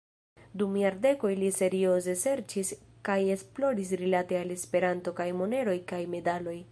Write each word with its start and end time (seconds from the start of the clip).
Dum 0.61 0.77
jardekoj 0.83 1.33
li 1.41 1.49
serioze 1.57 2.15
serĉis 2.21 2.71
kaj 3.09 3.19
esploris 3.35 3.93
rilate 4.03 4.39
al 4.43 4.55
Esperanto 4.59 5.15
kaj 5.21 5.33
moneroj 5.43 5.81
kaj 5.93 6.05
medaloj. 6.17 6.61